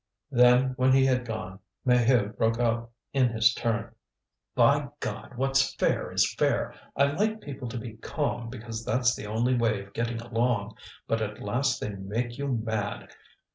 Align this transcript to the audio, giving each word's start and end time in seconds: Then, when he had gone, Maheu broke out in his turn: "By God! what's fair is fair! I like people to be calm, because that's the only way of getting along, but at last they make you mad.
Then, 0.31 0.73
when 0.77 0.93
he 0.93 1.05
had 1.05 1.25
gone, 1.25 1.59
Maheu 1.85 2.35
broke 2.35 2.57
out 2.59 2.89
in 3.13 3.29
his 3.29 3.53
turn: 3.53 3.93
"By 4.55 4.89
God! 4.99 5.33
what's 5.37 5.75
fair 5.75 6.11
is 6.11 6.33
fair! 6.39 6.73
I 6.95 7.03
like 7.03 7.39
people 7.39 7.67
to 7.69 7.77
be 7.77 7.97
calm, 7.97 8.49
because 8.49 8.83
that's 8.83 9.13
the 9.15 9.27
only 9.27 9.53
way 9.55 9.79
of 9.83 9.93
getting 9.93 10.19
along, 10.19 10.75
but 11.07 11.21
at 11.21 11.39
last 11.43 11.79
they 11.79 11.89
make 11.89 12.39
you 12.39 12.47
mad. 12.47 13.13